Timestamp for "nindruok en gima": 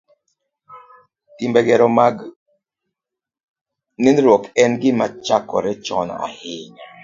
4.01-5.05